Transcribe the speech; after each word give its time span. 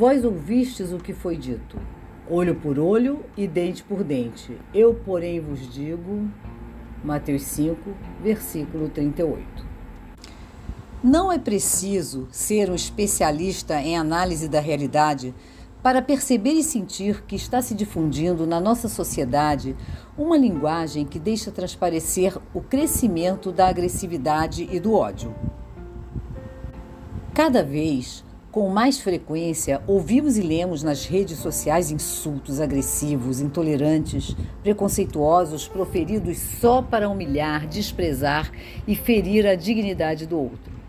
Vós 0.00 0.24
ouvistes 0.24 0.94
o 0.94 0.96
que 0.96 1.12
foi 1.12 1.36
dito: 1.36 1.76
olho 2.26 2.54
por 2.54 2.78
olho 2.78 3.22
e 3.36 3.46
dente 3.46 3.84
por 3.84 4.02
dente. 4.02 4.56
Eu, 4.72 4.94
porém, 4.94 5.38
vos 5.40 5.70
digo. 5.70 6.26
Mateus 7.04 7.42
5, 7.42 7.76
versículo 8.22 8.88
38. 8.88 9.44
Não 11.04 11.30
é 11.30 11.38
preciso 11.38 12.26
ser 12.30 12.70
um 12.70 12.74
especialista 12.74 13.78
em 13.78 13.98
análise 13.98 14.48
da 14.48 14.58
realidade 14.58 15.34
para 15.82 16.00
perceber 16.00 16.52
e 16.52 16.62
sentir 16.62 17.22
que 17.24 17.36
está 17.36 17.60
se 17.60 17.74
difundindo 17.74 18.46
na 18.46 18.58
nossa 18.58 18.88
sociedade 18.88 19.76
uma 20.16 20.38
linguagem 20.38 21.04
que 21.04 21.18
deixa 21.18 21.50
transparecer 21.50 22.38
o 22.54 22.62
crescimento 22.62 23.52
da 23.52 23.68
agressividade 23.68 24.66
e 24.72 24.80
do 24.80 24.94
ódio. 24.94 25.34
Cada 27.34 27.62
vez 27.62 28.24
com 28.50 28.68
mais 28.68 29.00
frequência, 29.00 29.80
ouvimos 29.86 30.36
e 30.36 30.42
lemos 30.42 30.82
nas 30.82 31.06
redes 31.06 31.38
sociais 31.38 31.92
insultos 31.92 32.60
agressivos, 32.60 33.40
intolerantes, 33.40 34.36
preconceituosos, 34.62 35.68
proferidos 35.68 36.36
só 36.38 36.82
para 36.82 37.08
humilhar, 37.08 37.68
desprezar 37.68 38.50
e 38.88 38.96
ferir 38.96 39.46
a 39.46 39.54
dignidade 39.54 40.26
do 40.26 40.36
outro. 40.36 40.80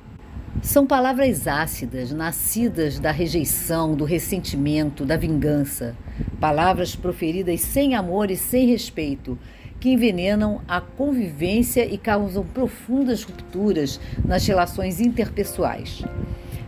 São 0.62 0.88
palavras 0.88 1.48
ácidas, 1.48 2.12
nascidas 2.12 3.00
da 3.00 3.12
rejeição, 3.12 3.96
do 3.96 4.06
ressentimento, 4.06 5.06
da 5.06 5.16
vingança. 5.16 5.96
Palavras 6.40 6.96
proferidas 6.96 7.62
sem 7.62 7.96
amor 7.96 8.32
e 8.32 8.38
sem 8.38 8.68
respeito, 8.68 9.38
que 9.80 9.90
envenenam 9.90 10.62
a 10.68 10.82
convivência 10.82 11.86
e 11.86 11.98
causam 11.98 12.44
profundas 12.44 13.24
rupturas 13.24 14.00
nas 14.26 14.46
relações 14.46 15.00
interpessoais. 15.00 16.04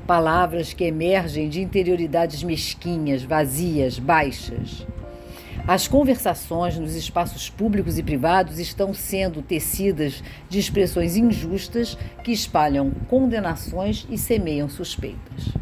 Palavras 0.05 0.73
que 0.73 0.83
emergem 0.83 1.47
de 1.47 1.61
interioridades 1.61 2.43
mesquinhas, 2.43 3.23
vazias, 3.23 3.97
baixas. 3.97 4.85
As 5.65 5.87
conversações 5.87 6.77
nos 6.77 6.93
espaços 6.93 7.49
públicos 7.49 7.97
e 7.97 8.03
privados 8.03 8.59
estão 8.59 8.93
sendo 8.93 9.41
tecidas 9.41 10.21
de 10.49 10.59
expressões 10.59 11.15
injustas 11.15 11.97
que 12.21 12.33
espalham 12.33 12.91
condenações 13.07 14.05
e 14.09 14.17
semeiam 14.17 14.67
suspeitas. 14.67 15.53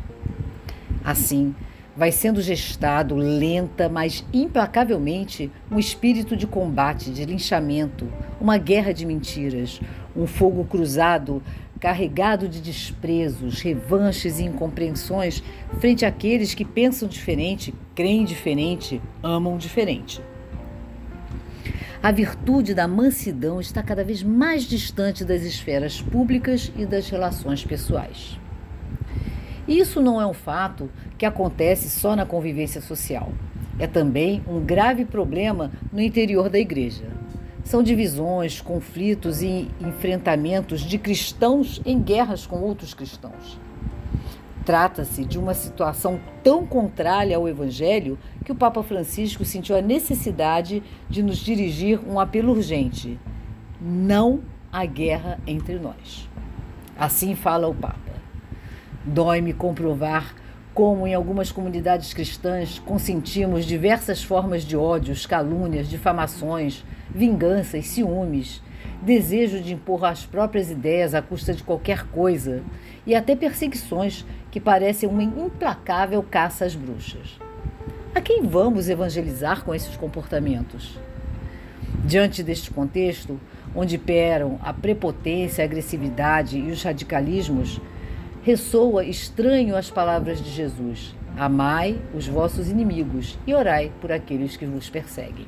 Assim, 1.03 1.53
vai 1.95 2.11
sendo 2.11 2.41
gestado 2.41 3.15
lenta, 3.15 3.89
mas 3.89 4.25
implacavelmente 4.33 5.51
um 5.69 5.77
espírito 5.77 6.35
de 6.35 6.47
combate, 6.47 7.11
de 7.11 7.25
linchamento, 7.25 8.11
uma 8.39 8.57
guerra 8.57 8.93
de 8.93 9.05
mentiras, 9.05 9.79
um 10.15 10.25
fogo 10.25 10.63
cruzado 10.65 11.43
carregado 11.81 12.47
de 12.47 12.61
desprezos, 12.61 13.59
revanches 13.59 14.39
e 14.39 14.43
incompreensões 14.43 15.43
frente 15.79 16.05
àqueles 16.05 16.53
que 16.53 16.63
pensam 16.63 17.09
diferente, 17.09 17.73
creem 17.95 18.23
diferente, 18.23 19.01
amam 19.23 19.57
diferente. 19.57 20.21
A 22.03 22.11
virtude 22.11 22.75
da 22.75 22.87
mansidão 22.87 23.59
está 23.59 23.81
cada 23.81 24.03
vez 24.03 24.21
mais 24.21 24.63
distante 24.63 25.25
das 25.25 25.41
esferas 25.41 25.99
públicas 25.99 26.71
e 26.77 26.85
das 26.85 27.09
relações 27.09 27.65
pessoais. 27.65 28.39
Isso 29.67 30.01
não 30.01 30.21
é 30.21 30.25
um 30.25 30.33
fato 30.33 30.89
que 31.17 31.25
acontece 31.25 31.89
só 31.89 32.15
na 32.15 32.25
convivência 32.25 32.81
social. 32.81 33.31
É 33.79 33.87
também 33.87 34.43
um 34.47 34.59
grave 34.59 35.03
problema 35.03 35.71
no 35.91 36.01
interior 36.01 36.47
da 36.47 36.59
igreja. 36.59 37.20
São 37.63 37.83
divisões, 37.83 38.59
conflitos 38.59 39.41
e 39.41 39.69
enfrentamentos 39.79 40.81
de 40.81 40.97
cristãos 40.97 41.81
em 41.85 41.99
guerras 41.99 42.45
com 42.45 42.59
outros 42.61 42.93
cristãos. 42.93 43.59
Trata-se 44.65 45.25
de 45.25 45.39
uma 45.39 45.53
situação 45.53 46.19
tão 46.43 46.65
contrária 46.65 47.35
ao 47.35 47.47
Evangelho 47.47 48.17
que 48.45 48.51
o 48.51 48.55
Papa 48.55 48.83
Francisco 48.83 49.43
sentiu 49.43 49.75
a 49.75 49.81
necessidade 49.81 50.83
de 51.09 51.23
nos 51.23 51.37
dirigir 51.37 51.99
um 52.07 52.19
apelo 52.19 52.51
urgente: 52.51 53.19
não 53.79 54.41
há 54.71 54.85
guerra 54.85 55.39
entre 55.47 55.79
nós. 55.79 56.29
Assim 56.97 57.35
fala 57.35 57.67
o 57.67 57.73
Papa. 57.73 58.11
Dói-me 59.03 59.53
comprovar 59.53 60.35
como 60.73 61.05
em 61.05 61.13
algumas 61.13 61.51
comunidades 61.51 62.13
cristãs 62.13 62.79
consentimos 62.79 63.65
diversas 63.65 64.23
formas 64.23 64.63
de 64.63 64.77
ódios, 64.77 65.25
calúnias, 65.25 65.89
difamações, 65.89 66.83
vinganças, 67.13 67.87
ciúmes, 67.87 68.61
desejo 69.01 69.61
de 69.61 69.73
impor 69.73 70.05
as 70.05 70.25
próprias 70.25 70.71
ideias 70.71 71.13
à 71.13 71.21
custa 71.21 71.53
de 71.53 71.63
qualquer 71.63 72.05
coisa 72.07 72.61
e 73.05 73.13
até 73.13 73.35
perseguições 73.35 74.25
que 74.49 74.59
parecem 74.59 75.09
uma 75.09 75.23
implacável 75.23 76.23
caça 76.23 76.65
às 76.65 76.75
bruxas. 76.75 77.39
A 78.13 78.21
quem 78.21 78.43
vamos 78.43 78.89
evangelizar 78.89 79.63
com 79.63 79.73
esses 79.73 79.95
comportamentos? 79.97 80.97
Diante 82.05 82.43
deste 82.43 82.71
contexto, 82.71 83.39
onde 83.75 83.95
imperam 83.95 84.59
a 84.61 84.73
prepotência, 84.73 85.63
a 85.63 85.65
agressividade 85.65 86.57
e 86.57 86.71
os 86.71 86.83
radicalismos, 86.83 87.79
ressoa 88.41 89.03
estranho 89.03 89.75
as 89.75 89.89
palavras 89.89 90.41
de 90.41 90.49
Jesus: 90.49 91.15
Amai 91.37 91.99
os 92.13 92.27
vossos 92.27 92.69
inimigos 92.69 93.37
e 93.45 93.53
orai 93.53 93.91
por 94.01 94.11
aqueles 94.11 94.57
que 94.57 94.65
vos 94.65 94.89
perseguem. 94.89 95.47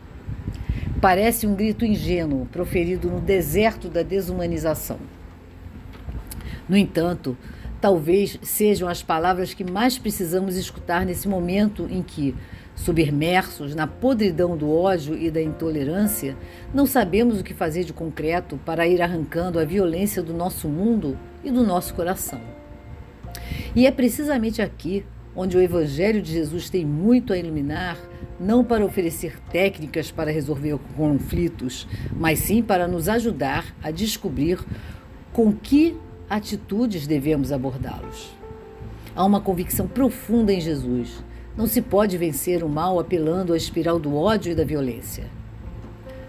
Parece 1.02 1.46
um 1.46 1.56
grito 1.56 1.84
ingênuo 1.84 2.46
proferido 2.46 3.10
no 3.10 3.20
deserto 3.20 3.90
da 3.90 4.04
desumanização. 4.04 5.00
No 6.70 6.78
entanto, 6.78 7.38
talvez 7.82 8.40
sejam 8.42 8.88
as 8.88 9.04
palavras 9.04 9.54
que 9.54 9.70
mais 9.70 9.98
precisamos 9.98 10.56
escutar 10.56 11.06
nesse 11.06 11.28
momento 11.28 11.86
em 11.92 12.02
que, 12.02 12.34
submersos 12.74 13.76
na 13.76 13.86
podridão 13.86 14.56
do 14.56 14.72
ódio 14.72 15.18
e 15.18 15.30
da 15.30 15.42
intolerância, 15.42 16.38
não 16.74 16.86
sabemos 16.86 17.42
o 17.42 17.44
que 17.44 17.54
fazer 17.54 17.84
de 17.84 17.92
concreto 17.92 18.58
para 18.66 18.88
ir 18.88 19.02
arrancando 19.02 19.60
a 19.60 19.66
violência 19.66 20.24
do 20.24 20.34
nosso 20.34 20.70
mundo 20.70 21.20
e 21.44 21.52
do 21.52 21.64
nosso 21.64 21.94
coração. 21.94 22.63
E 23.76 23.88
é 23.88 23.92
precisamente 23.92 24.62
aqui 24.62 25.06
onde 25.36 25.58
o 25.58 25.62
Evangelho 25.62 26.22
de 26.22 26.32
Jesus 26.32 26.70
tem 26.70 26.86
muito 26.86 27.34
a 27.34 27.38
iluminar, 27.38 27.98
não 28.40 28.64
para 28.64 28.86
oferecer 28.86 29.40
técnicas 29.52 30.12
para 30.12 30.32
resolver 30.32 30.78
conflitos, 30.96 31.88
mas 32.16 32.40
sim 32.40 32.62
para 32.62 32.88
nos 32.88 33.10
ajudar 33.10 33.76
a 33.82 33.90
descobrir 33.90 34.60
com 35.32 35.52
que 35.52 35.98
atitudes 36.30 37.08
devemos 37.08 37.52
abordá-los. 37.52 38.32
Há 39.16 39.24
uma 39.24 39.42
convicção 39.42 39.88
profunda 39.88 40.52
em 40.52 40.62
Jesus. 40.62 41.24
Não 41.56 41.68
se 41.68 41.82
pode 41.82 42.18
vencer 42.18 42.64
o 42.64 42.70
mal 42.70 43.00
apelando 43.00 43.54
à 43.54 43.58
espiral 43.58 44.00
do 44.00 44.16
ódio 44.16 44.52
e 44.52 44.56
da 44.56 44.64
violência. 44.64 45.26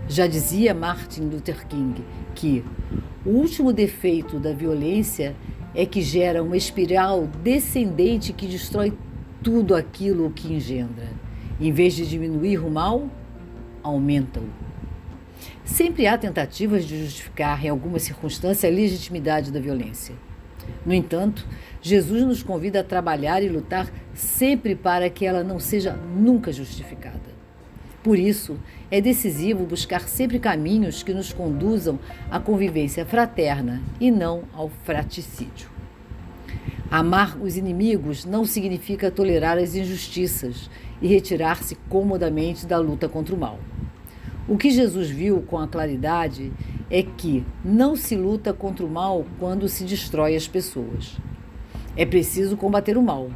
Já 0.07 0.27
dizia 0.27 0.75
Martin 0.75 1.23
Luther 1.23 1.67
King 1.67 2.05
que 2.35 2.63
o 3.25 3.31
último 3.31 3.73
defeito 3.73 4.39
da 4.39 4.53
violência 4.53 5.35
que 5.85 6.01
gera 6.01 6.43
uma 6.43 6.57
espiral 6.57 7.27
descendente 7.43 8.33
que 8.33 8.47
destrói 8.47 8.93
tudo 9.43 9.75
aquilo 9.75 10.31
que 10.31 10.53
engendra. 10.53 11.09
Em 11.61 11.73
vez 11.73 11.95
de 11.95 12.07
diminuir 12.07 12.59
o 12.59 12.71
mal, 12.71 13.09
aumenta-o. 13.83 14.49
Sempre 15.65 16.07
há 16.07 16.17
tentativas 16.17 16.85
de 16.85 17.05
justificar, 17.05 17.65
em 17.65 17.69
alguma 17.69 17.99
circunstância, 17.99 18.69
a 18.69 18.73
legitimidade 18.73 19.51
da 19.51 19.61
violência. 19.61 20.15
No 20.85 20.95
entanto, 20.95 21.47
Jesus 21.83 22.23
nos 22.23 22.43
convida 22.43 22.81
a 22.81 22.85
trabalhar 22.85 23.43
e 23.43 23.49
lutar 23.49 23.91
sempre 24.15 24.75
para 24.75 25.11
que 25.11 25.27
ela 25.27 25.43
não 25.43 25.59
seja 25.59 25.93
nunca 25.93 26.53
justificada. 26.53 27.34
Por 28.05 28.19
isso, 28.19 28.59
é 28.91 29.01
decisivo 29.01 29.65
buscar 29.65 30.03
sempre 30.03 30.39
caminhos 30.39 31.03
que 31.03 31.15
nos 31.15 31.33
conduzam 31.33 31.99
à 32.31 32.39
convivência 32.39 33.07
fraterna 33.07 33.83
e 33.99 34.11
não 34.11 34.43
ao 34.53 34.69
fraticídio. 34.85 35.71
Amar 36.91 37.41
os 37.41 37.57
inimigos 37.57 38.27
não 38.27 38.45
significa 38.45 39.11
tolerar 39.11 39.57
as 39.57 39.75
injustiças 39.75 40.69
e 41.01 41.09
retirar-se 41.09 41.77
comodamente 41.89 42.67
da 42.67 42.79
luta 42.79 43.09
contra 43.09 43.35
o 43.35 43.39
mal. 43.39 43.59
O 44.47 44.59
que 44.59 44.71
Jesus 44.71 45.09
viu 45.09 45.41
com 45.41 45.59
a 45.59 45.67
claridade 45.67 46.53
é 46.91 47.03
que 47.03 47.43
não 47.65 47.97
se 47.97 48.15
luta 48.15 48.53
contra 48.53 48.85
o 48.85 48.91
mal 48.91 49.25
quando 49.41 49.67
se 49.67 49.83
destrói 49.83 50.37
as 50.37 50.47
pessoas. 50.47 51.17
É 51.97 52.05
preciso 52.05 52.55
combater 52.55 52.99
o 52.99 53.03
mal, 53.03 53.31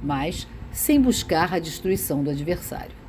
mas 0.00 0.46
sem 0.70 1.00
buscar 1.00 1.52
a 1.52 1.58
destruição 1.58 2.22
do 2.22 2.30
adversário. 2.30 3.03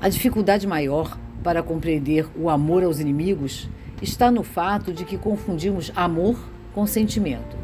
A 0.00 0.08
dificuldade 0.08 0.64
maior 0.64 1.18
para 1.42 1.60
compreender 1.60 2.28
o 2.36 2.48
amor 2.48 2.84
aos 2.84 3.00
inimigos 3.00 3.68
está 4.00 4.30
no 4.30 4.44
fato 4.44 4.92
de 4.92 5.04
que 5.04 5.18
confundimos 5.18 5.90
amor 5.96 6.38
com 6.72 6.86
sentimento. 6.86 7.56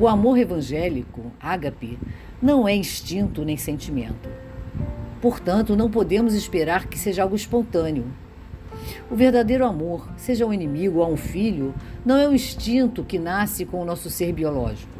O 0.00 0.08
amor 0.08 0.36
evangélico, 0.36 1.30
ágape, 1.40 1.96
não 2.42 2.66
é 2.66 2.74
instinto 2.74 3.44
nem 3.44 3.56
sentimento. 3.56 4.28
Portanto, 5.20 5.76
não 5.76 5.88
podemos 5.88 6.34
esperar 6.34 6.88
que 6.88 6.98
seja 6.98 7.22
algo 7.22 7.36
espontâneo. 7.36 8.06
O 9.08 9.14
verdadeiro 9.14 9.64
amor, 9.64 10.08
seja 10.16 10.44
um 10.44 10.52
inimigo 10.52 10.98
ou 10.98 11.12
um 11.12 11.16
filho, 11.16 11.72
não 12.04 12.16
é 12.16 12.28
um 12.28 12.34
instinto 12.34 13.04
que 13.04 13.20
nasce 13.20 13.64
com 13.64 13.80
o 13.80 13.84
nosso 13.84 14.10
ser 14.10 14.32
biológico. 14.32 14.98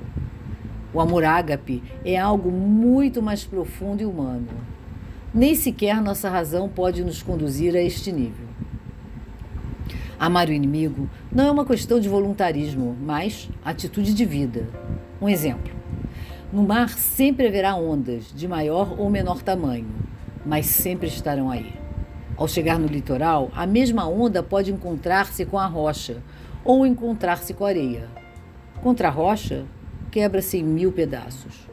O 0.94 1.00
amor 1.00 1.24
ágape 1.24 1.82
é 2.04 2.16
algo 2.16 2.48
muito 2.48 3.20
mais 3.20 3.42
profundo 3.42 4.02
e 4.02 4.06
humano. 4.06 4.46
Nem 5.34 5.55
sequer 5.55 6.02
nossa 6.02 6.29
razão 6.29 6.69
pode 6.69 7.02
nos 7.02 7.23
conduzir 7.23 7.75
a 7.75 7.81
este 7.81 8.12
nível. 8.12 8.46
Amar 10.19 10.49
o 10.49 10.52
inimigo 10.52 11.08
não 11.32 11.46
é 11.46 11.50
uma 11.50 11.64
questão 11.64 11.99
de 11.99 12.08
voluntarismo, 12.08 12.94
mas 13.00 13.49
atitude 13.64 14.12
de 14.12 14.26
vida. 14.26 14.69
Um 15.23 15.29
exemplo: 15.29 15.73
no 16.52 16.62
mar 16.62 16.90
sempre 16.90 17.49
haverá 17.49 17.75
ondas, 17.75 18.31
de 18.34 18.46
maior 18.46 18.94
ou 19.00 19.08
menor 19.08 19.43
tamanho, 19.43 19.88
mas 20.44 20.67
sempre 20.67 21.08
estarão 21.08 21.50
aí. 21.50 21.73
Ao 22.37 22.46
chegar 22.46 22.79
no 22.79 22.87
litoral, 22.87 23.50
a 23.55 23.67
mesma 23.67 24.06
onda 24.06 24.43
pode 24.43 24.70
encontrar-se 24.70 25.46
com 25.46 25.58
a 25.58 25.67
rocha 25.67 26.23
ou 26.62 26.87
encontrar-se 26.87 27.55
com 27.55 27.64
a 27.64 27.69
areia. 27.69 28.06
Contra 28.82 29.08
a 29.08 29.11
rocha, 29.11 29.64
quebra-se 30.11 30.58
em 30.58 30.62
mil 30.62 30.93
pedaços. 30.93 31.71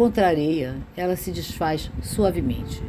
Contra 0.00 0.24
a 0.24 0.28
areia, 0.30 0.78
ela 0.96 1.14
se 1.14 1.30
desfaz 1.30 1.90
suavemente. 2.02 2.82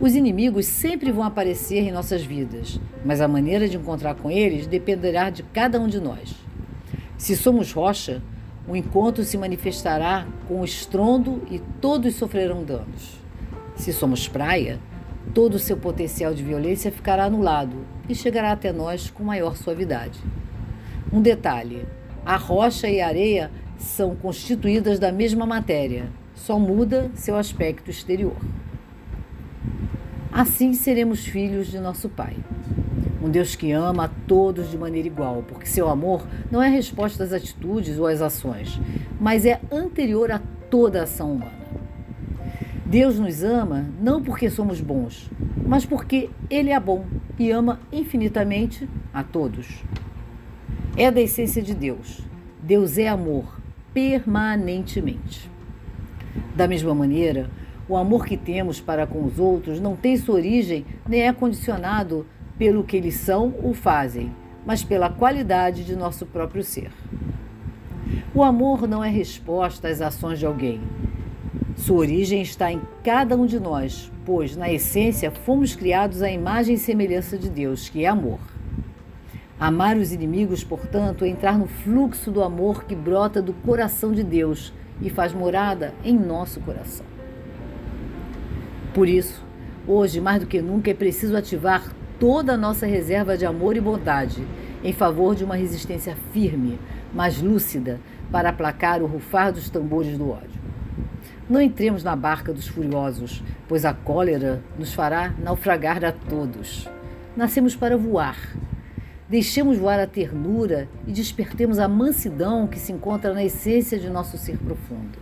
Os 0.00 0.14
inimigos 0.14 0.64
sempre 0.64 1.12
vão 1.12 1.22
aparecer 1.22 1.80
em 1.80 1.92
nossas 1.92 2.24
vidas, 2.24 2.80
mas 3.04 3.20
a 3.20 3.28
maneira 3.28 3.68
de 3.68 3.76
encontrar 3.76 4.14
com 4.14 4.30
eles 4.30 4.66
dependerá 4.66 5.28
de 5.28 5.42
cada 5.42 5.78
um 5.78 5.86
de 5.86 6.00
nós. 6.00 6.34
Se 7.18 7.36
somos 7.36 7.70
rocha, 7.70 8.22
o 8.66 8.74
encontro 8.74 9.24
se 9.24 9.36
manifestará 9.36 10.26
com 10.48 10.64
estrondo 10.64 11.42
e 11.50 11.58
todos 11.82 12.14
sofrerão 12.14 12.64
danos. 12.64 13.18
Se 13.76 13.92
somos 13.92 14.26
praia, 14.26 14.80
todo 15.34 15.56
o 15.56 15.58
seu 15.58 15.76
potencial 15.76 16.32
de 16.32 16.42
violência 16.42 16.90
ficará 16.90 17.26
anulado 17.26 17.76
e 18.08 18.14
chegará 18.14 18.52
até 18.52 18.72
nós 18.72 19.10
com 19.10 19.22
maior 19.22 19.54
suavidade. 19.54 20.18
Um 21.12 21.20
detalhe: 21.20 21.86
a 22.24 22.36
rocha 22.36 22.88
e 22.88 23.02
a 23.02 23.06
areia 23.06 23.50
são 23.78 24.14
constituídas 24.14 24.98
da 24.98 25.12
mesma 25.12 25.46
matéria, 25.46 26.08
só 26.34 26.58
muda 26.58 27.10
seu 27.14 27.36
aspecto 27.36 27.90
exterior. 27.90 28.36
Assim 30.32 30.74
seremos 30.74 31.24
filhos 31.24 31.68
de 31.68 31.78
nosso 31.78 32.08
Pai. 32.08 32.36
Um 33.22 33.30
Deus 33.30 33.56
que 33.56 33.72
ama 33.72 34.04
a 34.04 34.08
todos 34.08 34.70
de 34.70 34.76
maneira 34.76 35.08
igual, 35.08 35.42
porque 35.48 35.66
seu 35.66 35.88
amor 35.88 36.26
não 36.50 36.62
é 36.62 36.68
resposta 36.68 37.24
às 37.24 37.32
atitudes 37.32 37.98
ou 37.98 38.06
às 38.06 38.20
ações, 38.20 38.78
mas 39.18 39.46
é 39.46 39.60
anterior 39.72 40.30
a 40.30 40.40
toda 40.70 41.02
ação 41.02 41.32
humana. 41.32 41.66
Deus 42.84 43.18
nos 43.18 43.42
ama 43.42 43.86
não 44.00 44.22
porque 44.22 44.48
somos 44.48 44.80
bons, 44.80 45.30
mas 45.66 45.84
porque 45.84 46.30
Ele 46.48 46.70
é 46.70 46.78
bom 46.78 47.04
e 47.38 47.50
ama 47.50 47.80
infinitamente 47.90 48.88
a 49.12 49.24
todos. 49.24 49.82
É 50.96 51.10
da 51.10 51.20
essência 51.20 51.62
de 51.62 51.74
Deus. 51.74 52.20
Deus 52.62 52.96
é 52.98 53.08
amor 53.08 53.65
permanentemente. 53.96 55.50
Da 56.54 56.68
mesma 56.68 56.94
maneira, 56.94 57.48
o 57.88 57.96
amor 57.96 58.26
que 58.26 58.36
temos 58.36 58.78
para 58.78 59.06
com 59.06 59.24
os 59.24 59.38
outros 59.38 59.80
não 59.80 59.96
tem 59.96 60.18
sua 60.18 60.34
origem 60.34 60.84
nem 61.08 61.22
é 61.22 61.32
condicionado 61.32 62.26
pelo 62.58 62.84
que 62.84 62.94
eles 62.94 63.14
são 63.14 63.54
ou 63.62 63.72
fazem, 63.72 64.30
mas 64.66 64.84
pela 64.84 65.08
qualidade 65.08 65.82
de 65.82 65.96
nosso 65.96 66.26
próprio 66.26 66.62
ser. 66.62 66.90
O 68.34 68.42
amor 68.42 68.86
não 68.86 69.02
é 69.02 69.08
resposta 69.08 69.88
às 69.88 70.02
ações 70.02 70.38
de 70.38 70.44
alguém. 70.44 70.78
Sua 71.74 71.96
origem 71.96 72.42
está 72.42 72.70
em 72.70 72.82
cada 73.02 73.34
um 73.34 73.46
de 73.46 73.58
nós, 73.58 74.12
pois, 74.26 74.58
na 74.58 74.70
essência, 74.70 75.30
fomos 75.30 75.74
criados 75.74 76.20
à 76.20 76.30
imagem 76.30 76.74
e 76.74 76.78
semelhança 76.78 77.38
de 77.38 77.48
Deus, 77.48 77.88
que 77.88 78.04
é 78.04 78.08
amor. 78.08 78.40
Amar 79.58 79.96
os 79.96 80.12
inimigos, 80.12 80.62
portanto, 80.62 81.24
é 81.24 81.28
entrar 81.28 81.58
no 81.58 81.66
fluxo 81.66 82.30
do 82.30 82.42
amor 82.42 82.84
que 82.84 82.94
brota 82.94 83.40
do 83.40 83.54
coração 83.54 84.12
de 84.12 84.22
Deus 84.22 84.70
e 85.00 85.08
faz 85.08 85.32
morada 85.32 85.94
em 86.04 86.14
nosso 86.14 86.60
coração. 86.60 87.06
Por 88.92 89.08
isso, 89.08 89.42
hoje, 89.86 90.20
mais 90.20 90.40
do 90.40 90.46
que 90.46 90.60
nunca, 90.60 90.90
é 90.90 90.94
preciso 90.94 91.34
ativar 91.34 91.90
toda 92.20 92.52
a 92.52 92.56
nossa 92.56 92.86
reserva 92.86 93.34
de 93.36 93.46
amor 93.46 93.76
e 93.78 93.80
bondade 93.80 94.46
em 94.84 94.92
favor 94.92 95.34
de 95.34 95.42
uma 95.42 95.56
resistência 95.56 96.14
firme, 96.34 96.78
mas 97.14 97.40
lúcida, 97.40 97.98
para 98.30 98.50
aplacar 98.50 99.02
o 99.02 99.06
rufar 99.06 99.52
dos 99.52 99.70
tambores 99.70 100.18
do 100.18 100.30
ódio. 100.30 100.60
Não 101.48 101.62
entremos 101.62 102.04
na 102.04 102.14
barca 102.14 102.52
dos 102.52 102.68
furiosos, 102.68 103.42
pois 103.66 103.86
a 103.86 103.94
cólera 103.94 104.62
nos 104.78 104.92
fará 104.92 105.32
naufragar 105.38 106.04
a 106.04 106.12
todos. 106.12 106.86
Nascemos 107.34 107.74
para 107.74 107.96
voar. 107.96 108.36
Deixemos 109.28 109.76
voar 109.76 109.98
a 109.98 110.06
ternura 110.06 110.88
e 111.04 111.10
despertemos 111.10 111.80
a 111.80 111.88
mansidão 111.88 112.68
que 112.68 112.78
se 112.78 112.92
encontra 112.92 113.34
na 113.34 113.42
essência 113.42 113.98
de 113.98 114.08
nosso 114.08 114.38
ser 114.38 114.56
profundo. 114.56 115.18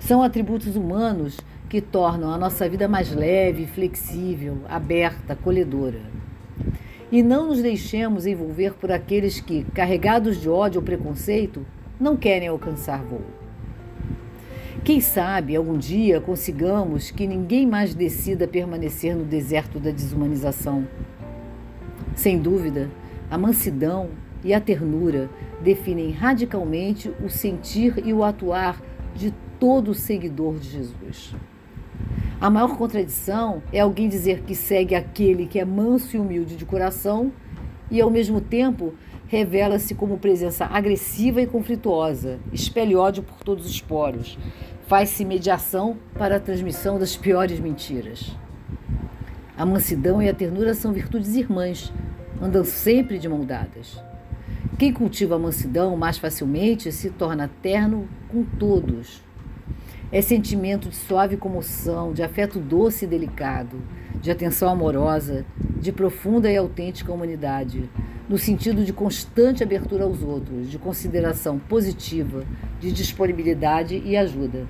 São 0.00 0.22
atributos 0.22 0.74
humanos 0.74 1.38
que 1.68 1.82
tornam 1.82 2.32
a 2.32 2.38
nossa 2.38 2.66
vida 2.66 2.88
mais 2.88 3.12
leve, 3.12 3.66
flexível, 3.66 4.58
aberta, 4.68 5.34
acolhedora. 5.34 6.00
E 7.12 7.22
não 7.22 7.48
nos 7.48 7.60
deixemos 7.60 8.24
envolver 8.24 8.72
por 8.74 8.90
aqueles 8.90 9.38
que, 9.38 9.64
carregados 9.74 10.40
de 10.40 10.48
ódio 10.48 10.80
ou 10.80 10.84
preconceito, 10.84 11.64
não 12.00 12.16
querem 12.16 12.48
alcançar 12.48 13.02
voo. 13.04 13.20
Quem 14.82 15.00
sabe 15.00 15.56
algum 15.56 15.76
dia 15.76 16.20
consigamos 16.20 17.10
que 17.10 17.26
ninguém 17.26 17.66
mais 17.66 17.94
decida 17.94 18.48
permanecer 18.48 19.14
no 19.14 19.24
deserto 19.24 19.78
da 19.78 19.90
desumanização. 19.90 20.86
Sem 22.14 22.38
dúvida, 22.38 22.90
a 23.30 23.36
mansidão 23.36 24.10
e 24.44 24.54
a 24.54 24.60
ternura 24.60 25.28
definem 25.62 26.10
radicalmente 26.10 27.10
o 27.24 27.28
sentir 27.28 28.02
e 28.04 28.12
o 28.12 28.22
atuar 28.22 28.80
de 29.14 29.32
todo 29.58 29.94
seguidor 29.94 30.58
de 30.58 30.70
Jesus. 30.70 31.34
A 32.40 32.50
maior 32.50 32.76
contradição 32.76 33.62
é 33.72 33.80
alguém 33.80 34.08
dizer 34.08 34.42
que 34.42 34.54
segue 34.54 34.94
aquele 34.94 35.46
que 35.46 35.58
é 35.58 35.64
manso 35.64 36.16
e 36.16 36.20
humilde 36.20 36.56
de 36.56 36.64
coração 36.64 37.32
e, 37.90 38.00
ao 38.00 38.10
mesmo 38.10 38.40
tempo, 38.40 38.92
revela-se 39.26 39.94
como 39.94 40.18
presença 40.18 40.66
agressiva 40.66 41.40
e 41.40 41.46
conflituosa, 41.46 42.38
espelha 42.52 42.98
ódio 42.98 43.22
por 43.22 43.42
todos 43.42 43.66
os 43.66 43.80
poros, 43.80 44.38
faz-se 44.86 45.24
mediação 45.24 45.96
para 46.14 46.36
a 46.36 46.40
transmissão 46.40 46.98
das 46.98 47.16
piores 47.16 47.58
mentiras. 47.58 48.36
A 49.56 49.64
mansidão 49.64 50.20
e 50.20 50.28
a 50.28 50.34
ternura 50.34 50.74
são 50.74 50.92
virtudes 50.92 51.36
irmãs, 51.36 51.92
andam 52.40 52.64
sempre 52.64 53.18
de 53.18 53.28
mão 53.28 53.44
dadas. 53.44 54.02
Quem 54.78 54.92
cultiva 54.92 55.36
a 55.36 55.38
mansidão 55.38 55.96
mais 55.96 56.18
facilmente 56.18 56.90
se 56.90 57.10
torna 57.10 57.50
terno 57.62 58.08
com 58.28 58.44
todos 58.44 59.22
é 60.14 60.22
sentimento 60.22 60.88
de 60.88 60.94
suave 60.94 61.36
comoção, 61.36 62.12
de 62.12 62.22
afeto 62.22 62.60
doce 62.60 63.04
e 63.04 63.08
delicado, 63.08 63.82
de 64.20 64.30
atenção 64.30 64.68
amorosa, 64.68 65.44
de 65.80 65.90
profunda 65.90 66.48
e 66.48 66.56
autêntica 66.56 67.12
humanidade, 67.12 67.90
no 68.28 68.38
sentido 68.38 68.84
de 68.84 68.92
constante 68.92 69.64
abertura 69.64 70.04
aos 70.04 70.22
outros, 70.22 70.70
de 70.70 70.78
consideração 70.78 71.58
positiva, 71.58 72.44
de 72.80 72.92
disponibilidade 72.92 74.00
e 74.04 74.16
ajuda. 74.16 74.68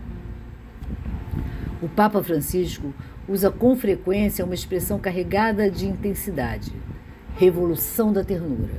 O 1.82 1.88
Papa 1.90 2.22
Francisco 2.22 2.94
usa 3.28 3.50
com 3.50 3.76
frequência 3.76 4.46
uma 4.46 4.54
expressão 4.54 4.98
carregada 4.98 5.70
de 5.70 5.86
intensidade: 5.86 6.72
revolução 7.36 8.12
da 8.12 8.22
ternura. 8.22 8.74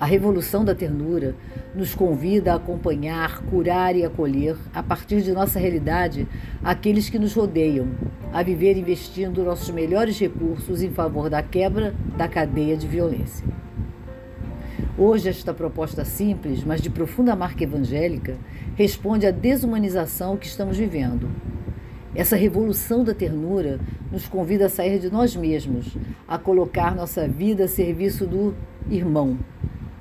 A 0.00 0.06
revolução 0.06 0.64
da 0.64 0.74
ternura 0.74 1.34
nos 1.74 1.94
convida 1.94 2.52
a 2.52 2.56
acompanhar, 2.56 3.42
curar 3.42 3.94
e 3.94 4.04
acolher, 4.04 4.56
a 4.72 4.82
partir 4.82 5.20
de 5.20 5.32
nossa 5.32 5.58
realidade, 5.58 6.26
aqueles 6.64 7.10
que 7.10 7.18
nos 7.18 7.34
rodeiam, 7.34 7.88
a 8.32 8.42
viver 8.42 8.78
investindo 8.78 9.44
nossos 9.44 9.68
melhores 9.68 10.18
recursos 10.18 10.82
em 10.82 10.90
favor 10.90 11.28
da 11.28 11.42
quebra 11.42 11.94
da 12.16 12.26
cadeia 12.26 12.74
de 12.74 12.86
violência. 12.86 13.46
Hoje, 14.96 15.28
esta 15.28 15.52
proposta 15.52 16.06
simples, 16.06 16.64
mas 16.64 16.80
de 16.80 16.88
profunda 16.88 17.36
marca 17.36 17.64
evangélica, 17.64 18.38
responde 18.76 19.26
à 19.26 19.30
desumanização 19.30 20.38
que 20.38 20.46
estamos 20.46 20.78
vivendo. 20.78 21.28
Essa 22.14 22.34
revolução 22.34 23.04
da 23.04 23.12
ternura 23.12 23.78
nos 24.10 24.28
convida 24.28 24.66
a 24.66 24.68
sair 24.68 24.98
de 24.98 25.10
nós 25.10 25.34
mesmos, 25.34 25.96
a 26.26 26.38
colocar 26.38 26.94
nossa 26.94 27.26
vida 27.26 27.64
a 27.64 27.68
serviço 27.68 28.26
do 28.26 28.54
irmão, 28.88 29.38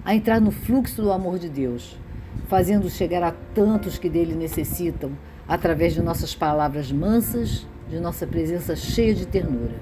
a 0.03 0.15
entrar 0.15 0.39
no 0.39 0.51
fluxo 0.51 1.01
do 1.01 1.11
amor 1.11 1.39
de 1.39 1.49
Deus, 1.49 1.97
fazendo 2.47 2.89
chegar 2.89 3.23
a 3.23 3.33
tantos 3.53 3.97
que 3.97 4.09
dele 4.09 4.35
necessitam, 4.35 5.11
através 5.47 5.93
de 5.93 6.01
nossas 6.01 6.35
palavras 6.35 6.91
mansas, 6.91 7.67
de 7.89 7.99
nossa 7.99 8.25
presença 8.25 8.75
cheia 8.75 9.13
de 9.13 9.25
ternura. 9.25 9.75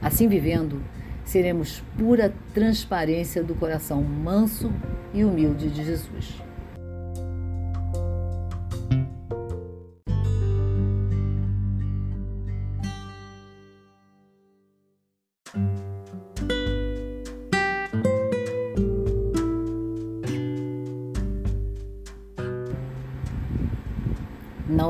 Assim 0.00 0.28
vivendo, 0.28 0.80
seremos 1.24 1.82
pura 1.98 2.32
transparência 2.54 3.42
do 3.42 3.54
coração 3.54 4.02
manso 4.02 4.72
e 5.12 5.24
humilde 5.24 5.68
de 5.68 5.84
Jesus. 5.84 6.45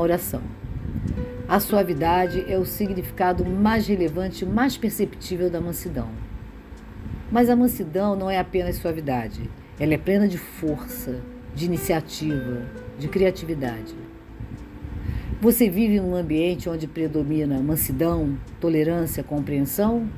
Oração. 0.07 0.41
A 1.47 1.59
suavidade 1.59 2.45
é 2.47 2.57
o 2.57 2.65
significado 2.65 3.45
mais 3.45 3.87
relevante, 3.87 4.45
mais 4.45 4.77
perceptível 4.77 5.49
da 5.49 5.61
mansidão. 5.61 6.09
Mas 7.31 7.49
a 7.49 7.55
mansidão 7.55 8.15
não 8.15 8.29
é 8.29 8.39
apenas 8.39 8.77
suavidade, 8.77 9.49
ela 9.79 9.93
é 9.93 9.97
plena 9.97 10.27
de 10.27 10.37
força, 10.37 11.19
de 11.53 11.65
iniciativa, 11.65 12.63
de 12.97 13.07
criatividade. 13.07 13.95
Você 15.39 15.69
vive 15.69 15.99
num 15.99 16.15
ambiente 16.15 16.67
onde 16.67 16.87
predomina 16.87 17.61
mansidão, 17.61 18.37
tolerância, 18.59 19.23
compreensão? 19.23 20.09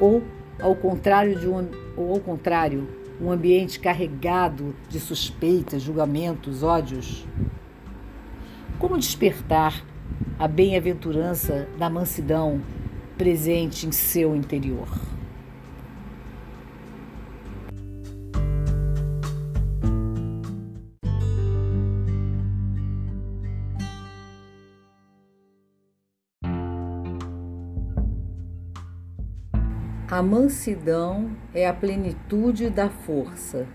Ou 0.00 0.22
ao 0.60 0.74
contrário 0.74 1.38
de 1.38 1.46
um, 1.46 1.68
ou 1.96 2.14
ao 2.14 2.20
contrário, 2.20 2.88
um 3.20 3.30
ambiente 3.30 3.78
carregado 3.78 4.74
de 4.88 4.98
suspeitas, 4.98 5.82
julgamentos, 5.82 6.62
ódios? 6.62 7.26
Como 8.86 8.98
despertar 8.98 9.82
a 10.38 10.46
bem-aventurança 10.46 11.66
da 11.78 11.88
mansidão 11.88 12.60
presente 13.16 13.86
em 13.86 13.92
seu 13.92 14.36
interior? 14.36 14.86
A 30.10 30.22
mansidão 30.22 31.30
é 31.54 31.66
a 31.66 31.72
plenitude 31.72 32.68
da 32.68 32.90
força. 32.90 33.66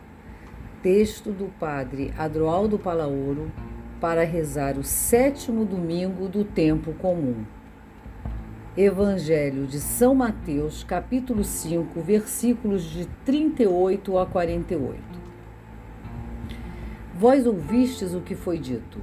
Texto 0.84 1.32
do 1.32 1.48
padre 1.60 2.14
Adroaldo 2.16 2.78
Palaoro 2.78 3.52
para 4.00 4.24
rezar 4.24 4.78
o 4.78 4.84
sétimo 4.84 5.66
domingo 5.66 6.28
do 6.28 6.44
tempo 6.44 6.94
comum. 6.94 7.44
Evangelho 8.78 9.68
de 9.68 9.80
São 9.80 10.16
Mateus, 10.16 10.84
capítulo 10.84 11.44
5, 11.44 12.00
versículos 12.02 12.84
de 12.84 13.06
38 13.26 14.18
a 14.18 14.26
48. 14.26 15.00
Vós 17.14 17.46
ouvistes 17.46 18.14
o 18.14 18.22
que 18.22 18.36
foi 18.36 18.58
dito: 18.58 19.00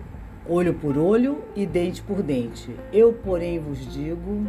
olho 0.48 0.72
por 0.72 0.96
olho 0.96 1.42
e 1.54 1.66
dente 1.66 2.00
por 2.00 2.22
dente. 2.22 2.74
Eu, 2.90 3.12
porém, 3.12 3.58
vos 3.58 3.92
digo 3.92 4.46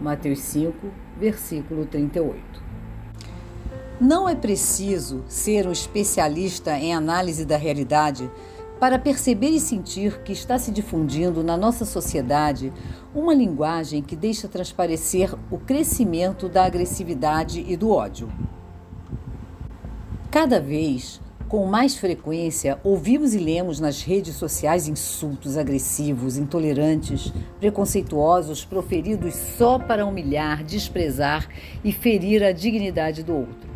Mateus 0.00 0.38
5, 0.40 0.88
versículo 1.18 1.84
38. 1.86 2.62
Não 4.00 4.28
é 4.28 4.36
preciso 4.36 5.24
ser 5.26 5.66
um 5.66 5.72
especialista 5.72 6.78
em 6.78 6.94
análise 6.94 7.44
da 7.44 7.56
realidade 7.56 8.30
para 8.84 8.98
perceber 8.98 9.48
e 9.48 9.60
sentir 9.60 10.20
que 10.24 10.30
está 10.30 10.58
se 10.58 10.70
difundindo 10.70 11.42
na 11.42 11.56
nossa 11.56 11.86
sociedade 11.86 12.70
uma 13.14 13.32
linguagem 13.32 14.02
que 14.02 14.14
deixa 14.14 14.46
transparecer 14.46 15.34
o 15.50 15.56
crescimento 15.56 16.50
da 16.50 16.66
agressividade 16.66 17.64
e 17.66 17.78
do 17.78 17.90
ódio. 17.90 18.30
Cada 20.30 20.60
vez 20.60 21.18
com 21.48 21.64
mais 21.64 21.96
frequência, 21.96 22.78
ouvimos 22.84 23.32
e 23.32 23.38
lemos 23.38 23.80
nas 23.80 24.02
redes 24.02 24.36
sociais 24.36 24.86
insultos 24.86 25.56
agressivos, 25.56 26.36
intolerantes, 26.36 27.32
preconceituosos 27.58 28.66
proferidos 28.66 29.34
só 29.56 29.78
para 29.78 30.04
humilhar, 30.04 30.62
desprezar 30.62 31.48
e 31.82 31.90
ferir 31.90 32.44
a 32.44 32.52
dignidade 32.52 33.22
do 33.22 33.34
outro. 33.34 33.73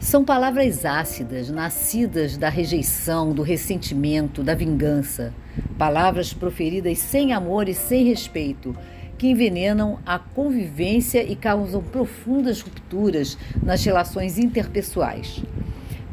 São 0.00 0.24
palavras 0.24 0.84
ácidas, 0.84 1.50
nascidas 1.50 2.36
da 2.36 2.48
rejeição, 2.48 3.32
do 3.32 3.42
ressentimento, 3.42 4.42
da 4.42 4.54
vingança. 4.54 5.32
Palavras 5.78 6.32
proferidas 6.32 6.98
sem 6.98 7.32
amor 7.32 7.68
e 7.68 7.74
sem 7.74 8.04
respeito, 8.04 8.76
que 9.16 9.28
envenenam 9.28 9.98
a 10.04 10.18
convivência 10.18 11.22
e 11.22 11.34
causam 11.34 11.82
profundas 11.82 12.60
rupturas 12.60 13.38
nas 13.62 13.84
relações 13.84 14.38
interpessoais 14.38 15.42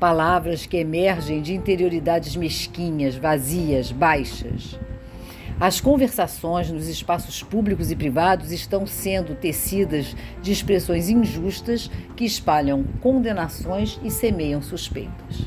palavras 0.03 0.65
que 0.65 0.75
emergem 0.75 1.41
de 1.41 1.53
interioridades 1.53 2.35
mesquinhas, 2.35 3.15
vazias, 3.15 3.89
baixas. 3.89 4.77
As 5.59 5.79
conversações 5.79 6.69
nos 6.69 6.87
espaços 6.87 7.43
públicos 7.43 7.91
e 7.91 7.95
privados 7.95 8.51
estão 8.51 8.85
sendo 8.85 9.35
tecidas 9.35 10.15
de 10.41 10.51
expressões 10.51 11.09
injustas 11.09 11.89
que 12.15 12.25
espalham 12.25 12.83
condenações 13.01 13.99
e 14.03 14.09
semeiam 14.09 14.61
suspeitas. 14.61 15.45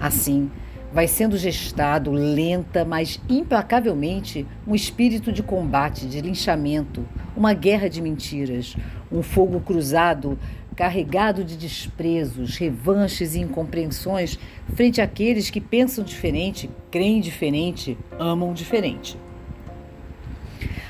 Assim, 0.00 0.50
vai 0.92 1.08
sendo 1.08 1.36
gestado 1.36 2.12
lenta, 2.12 2.84
mas 2.84 3.20
implacavelmente 3.28 4.46
um 4.64 4.76
espírito 4.76 5.32
de 5.32 5.42
combate, 5.42 6.06
de 6.06 6.20
linchamento, 6.20 7.04
uma 7.36 7.52
guerra 7.52 7.88
de 7.88 8.00
mentiras, 8.00 8.76
um 9.10 9.20
fogo 9.20 9.60
cruzado 9.60 10.38
carregado 10.76 11.44
de 11.44 11.56
desprezos, 11.56 12.56
revanches 12.56 13.34
e 13.34 13.40
incompreensões 13.40 14.38
frente 14.74 15.00
àqueles 15.00 15.50
que 15.50 15.60
pensam 15.60 16.04
diferente, 16.04 16.70
creem 16.90 17.20
diferente, 17.20 17.96
amam 18.18 18.52
diferente. 18.52 19.18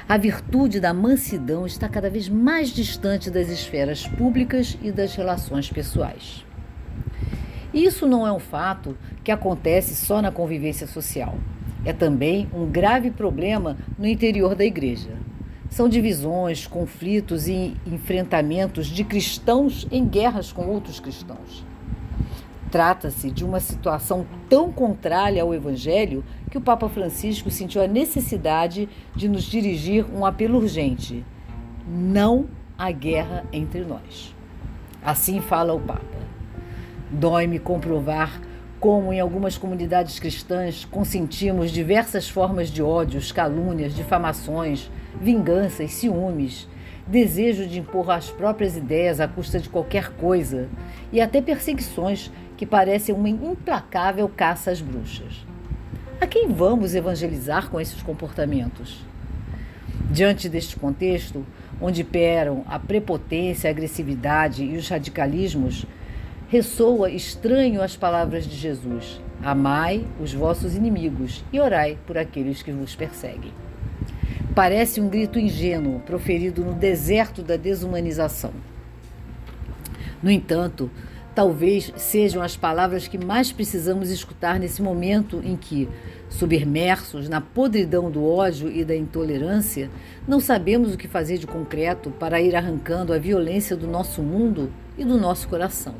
A 0.06 0.18
virtude 0.18 0.80
da 0.80 0.92
mansidão 0.92 1.64
está 1.64 1.88
cada 1.88 2.10
vez 2.10 2.28
mais 2.28 2.68
distante 2.68 3.30
das 3.30 3.48
esferas 3.48 4.06
públicas 4.06 4.76
e 4.82 4.92
das 4.92 5.14
relações 5.14 5.70
pessoais. 5.70 6.44
Isso 7.72 8.06
não 8.06 8.26
é 8.26 8.32
um 8.32 8.38
fato 8.38 8.96
que 9.24 9.32
acontece 9.32 9.96
só 9.96 10.20
na 10.20 10.30
convivência 10.30 10.86
social. 10.86 11.34
É 11.84 11.92
também 11.92 12.48
um 12.52 12.66
grave 12.66 13.10
problema 13.10 13.76
no 13.98 14.06
interior 14.06 14.54
da 14.54 14.64
igreja. 14.64 15.10
São 15.74 15.88
divisões, 15.88 16.68
conflitos 16.68 17.48
e 17.48 17.76
enfrentamentos 17.84 18.86
de 18.86 19.02
cristãos 19.02 19.88
em 19.90 20.06
guerras 20.06 20.52
com 20.52 20.68
outros 20.68 21.00
cristãos. 21.00 21.66
Trata-se 22.70 23.28
de 23.28 23.44
uma 23.44 23.58
situação 23.58 24.24
tão 24.48 24.70
contrária 24.70 25.42
ao 25.42 25.52
Evangelho 25.52 26.22
que 26.48 26.56
o 26.56 26.60
Papa 26.60 26.88
Francisco 26.88 27.50
sentiu 27.50 27.82
a 27.82 27.88
necessidade 27.88 28.88
de 29.16 29.28
nos 29.28 29.42
dirigir 29.42 30.06
um 30.14 30.24
apelo 30.24 30.58
urgente: 30.58 31.24
não 31.84 32.46
há 32.78 32.92
guerra 32.92 33.44
entre 33.52 33.80
nós. 33.80 34.32
Assim 35.02 35.40
fala 35.40 35.74
o 35.74 35.80
Papa. 35.80 36.04
Dói-me 37.10 37.58
comprovar 37.58 38.40
como 38.78 39.12
em 39.12 39.18
algumas 39.18 39.58
comunidades 39.58 40.20
cristãs 40.20 40.84
consentimos 40.84 41.72
diversas 41.72 42.28
formas 42.28 42.68
de 42.70 42.80
ódios, 42.80 43.32
calúnias, 43.32 43.92
difamações, 43.92 44.88
vinganças, 45.20 45.92
ciúmes, 45.92 46.68
desejo 47.06 47.66
de 47.66 47.80
impor 47.80 48.10
as 48.10 48.30
próprias 48.30 48.76
ideias 48.76 49.20
à 49.20 49.28
custa 49.28 49.58
de 49.58 49.68
qualquer 49.68 50.10
coisa 50.12 50.68
e 51.12 51.20
até 51.20 51.40
perseguições 51.42 52.30
que 52.56 52.64
parecem 52.64 53.14
uma 53.14 53.28
implacável 53.28 54.28
caça 54.28 54.70
às 54.70 54.80
bruxas. 54.80 55.44
A 56.20 56.26
quem 56.26 56.48
vamos 56.48 56.94
evangelizar 56.94 57.68
com 57.68 57.80
esses 57.80 58.02
comportamentos? 58.02 59.04
Diante 60.10 60.48
deste 60.48 60.76
contexto, 60.76 61.44
onde 61.80 62.02
imperam 62.02 62.64
a 62.66 62.78
prepotência, 62.78 63.68
a 63.68 63.72
agressividade 63.72 64.64
e 64.64 64.76
os 64.76 64.88
radicalismos, 64.88 65.84
ressoa 66.48 67.10
estranho 67.10 67.82
as 67.82 67.96
palavras 67.96 68.46
de 68.46 68.54
Jesus: 68.54 69.20
Amai 69.42 70.06
os 70.20 70.32
vossos 70.32 70.74
inimigos 70.74 71.44
e 71.52 71.58
orai 71.58 71.98
por 72.06 72.16
aqueles 72.16 72.62
que 72.62 72.72
vos 72.72 72.94
perseguem. 72.94 73.52
Parece 74.54 75.00
um 75.00 75.08
grito 75.08 75.36
ingênuo 75.36 75.98
proferido 76.00 76.64
no 76.64 76.74
deserto 76.74 77.42
da 77.42 77.56
desumanização. 77.56 78.52
No 80.22 80.30
entanto, 80.30 80.88
talvez 81.34 81.92
sejam 81.96 82.40
as 82.40 82.56
palavras 82.56 83.08
que 83.08 83.18
mais 83.18 83.50
precisamos 83.50 84.10
escutar 84.10 84.60
nesse 84.60 84.80
momento 84.80 85.42
em 85.44 85.56
que, 85.56 85.88
submersos 86.28 87.28
na 87.28 87.40
podridão 87.40 88.08
do 88.08 88.24
ódio 88.24 88.70
e 88.70 88.84
da 88.84 88.94
intolerância, 88.94 89.90
não 90.26 90.38
sabemos 90.38 90.94
o 90.94 90.96
que 90.96 91.08
fazer 91.08 91.38
de 91.38 91.48
concreto 91.48 92.12
para 92.12 92.40
ir 92.40 92.54
arrancando 92.54 93.12
a 93.12 93.18
violência 93.18 93.76
do 93.76 93.88
nosso 93.88 94.22
mundo 94.22 94.72
e 94.96 95.04
do 95.04 95.18
nosso 95.18 95.48
coração. 95.48 95.96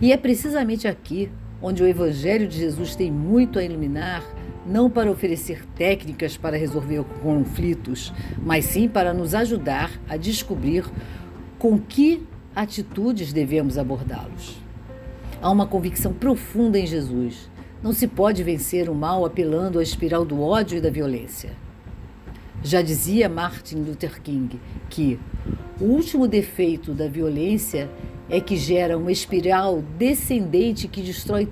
E 0.00 0.12
é 0.12 0.16
precisamente 0.16 0.86
aqui 0.86 1.28
onde 1.60 1.82
o 1.82 1.88
Evangelho 1.88 2.46
de 2.46 2.56
Jesus 2.56 2.94
tem 2.94 3.10
muito 3.10 3.58
a 3.58 3.64
iluminar 3.64 4.22
não 4.66 4.90
para 4.90 5.10
oferecer 5.10 5.64
técnicas 5.76 6.36
para 6.36 6.56
resolver 6.56 7.04
conflitos, 7.22 8.12
mas 8.42 8.64
sim 8.64 8.88
para 8.88 9.14
nos 9.14 9.34
ajudar 9.34 9.90
a 10.08 10.16
descobrir 10.16 10.84
com 11.58 11.78
que 11.78 12.26
atitudes 12.54 13.32
devemos 13.32 13.78
abordá-los. 13.78 14.56
Há 15.40 15.50
uma 15.50 15.66
convicção 15.66 16.12
profunda 16.12 16.78
em 16.78 16.86
Jesus. 16.86 17.50
Não 17.82 17.92
se 17.92 18.08
pode 18.08 18.42
vencer 18.42 18.88
o 18.88 18.94
mal 18.94 19.24
apelando 19.24 19.78
à 19.78 19.82
espiral 19.82 20.24
do 20.24 20.40
ódio 20.40 20.78
e 20.78 20.80
da 20.80 20.90
violência. 20.90 21.52
Já 22.62 22.82
dizia 22.82 23.28
Martin 23.28 23.76
Luther 23.76 24.20
King 24.20 24.58
que 24.88 25.20
o 25.80 25.84
último 25.84 26.26
defeito 26.26 26.92
da 26.92 27.06
violência 27.06 27.88
é 28.28 28.40
que 28.40 28.56
gera 28.56 28.96
uma 28.96 29.12
espiral 29.12 29.82
descendente 29.96 30.88
que 30.88 31.02
destrói 31.02 31.48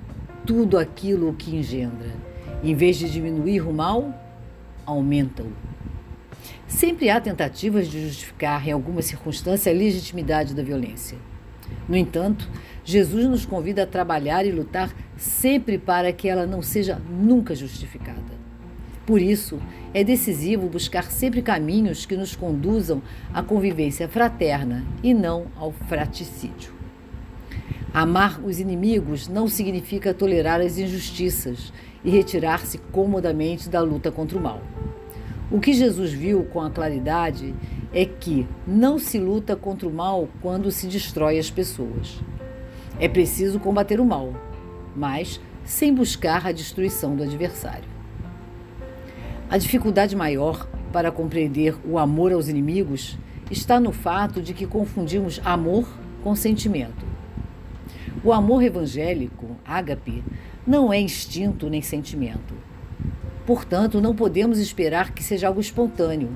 tudo 0.47 0.76
aquilo 0.78 1.33
que 1.35 1.54
engendra. 1.54 2.23
Em 2.64 2.75
vez 2.75 2.97
de 2.97 3.11
diminuir 3.11 3.61
o 3.61 3.75
mal, 3.75 4.18
aumenta-o. 4.87 5.52
Sempre 6.66 7.11
há 7.11 7.21
tentativas 7.21 7.87
de 7.88 8.00
justificar, 8.09 8.66
em 8.66 8.73
alguma 8.73 9.02
circunstância, 9.02 9.71
a 9.71 9.75
legitimidade 9.75 10.54
da 10.54 10.62
violência. 10.62 11.18
No 11.87 11.94
entanto, 11.94 12.49
Jesus 12.83 13.26
nos 13.26 13.44
convida 13.44 13.83
a 13.83 13.87
trabalhar 13.87 14.47
e 14.47 14.50
lutar 14.50 14.90
sempre 15.14 15.76
para 15.76 16.11
que 16.11 16.26
ela 16.26 16.47
não 16.47 16.62
seja 16.62 16.99
nunca 17.11 17.54
justificada. 17.54 18.33
Por 19.04 19.21
isso, 19.21 19.61
é 19.92 20.02
decisivo 20.02 20.66
buscar 20.66 21.11
sempre 21.11 21.42
caminhos 21.42 22.06
que 22.06 22.16
nos 22.16 22.35
conduzam 22.35 23.02
à 23.35 23.42
convivência 23.42 24.09
fraterna 24.09 24.87
e 25.02 25.12
não 25.12 25.49
ao 25.54 25.71
fraticídio. 25.71 26.73
Amar 27.92 28.40
os 28.42 28.59
inimigos 28.59 29.28
não 29.28 29.47
significa 29.47 30.14
tolerar 30.14 30.62
as 30.62 30.78
injustiças 30.78 31.71
e 32.04 32.11
retirar-se 32.11 32.78
comodamente 32.78 33.68
da 33.68 33.80
luta 33.80 34.12
contra 34.12 34.37
o 34.37 34.40
mal. 34.40 34.61
O 35.50 35.61
que 35.61 35.73
Jesus 35.73 36.12
viu 36.12 36.44
com 36.44 36.61
a 36.61 36.70
claridade 36.70 37.54
é 37.92 38.04
que 38.04 38.46
não 38.66 38.99
se 38.99 39.18
luta 39.18 39.56
contra 39.56 39.88
o 39.88 39.92
mal 39.92 40.28
quando 40.42 40.70
se 40.70 40.87
destrói 40.87 41.38
as 41.38 41.50
pessoas. 41.50 42.20
É 42.99 43.08
preciso 43.08 43.58
combater 43.58 44.00
o 44.00 44.04
mal, 44.04 44.34
mas 44.94 45.40
sem 45.64 45.94
buscar 45.94 46.46
a 46.46 46.52
destruição 46.52 47.16
do 47.16 47.23
adversário. 47.23 47.88
A 49.49 49.56
dificuldade 49.56 50.16
maior 50.16 50.68
para 50.92 51.11
compreender 51.11 51.76
o 51.84 51.99
amor 51.99 52.32
aos 52.32 52.49
inimigos 52.49 53.18
está 53.50 53.78
no 53.78 53.92
fato 53.92 54.42
de 54.42 54.54
que 54.54 54.66
confundimos 54.66 55.40
amor 55.44 55.87
com 56.23 56.34
sentimento. 56.34 57.04
O 58.23 58.32
amor 58.32 58.62
evangélico, 58.62 59.56
ágape, 59.64 60.25
não 60.66 60.92
é 60.92 61.00
instinto 61.00 61.68
nem 61.68 61.83
sentimento. 61.83 62.54
Portanto, 63.47 64.00
não 64.00 64.14
podemos 64.14 64.59
esperar 64.59 65.12
que 65.12 65.23
seja 65.23 65.49
algo 65.49 65.61
espontâneo. 65.61 66.30